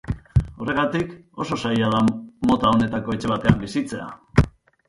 [0.63, 1.11] Horregatik,
[1.45, 2.01] oso zaila da
[2.53, 4.09] mota honetako etxe batean bizitzea.